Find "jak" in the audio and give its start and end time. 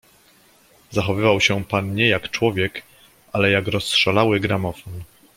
2.07-2.29, 3.51-3.67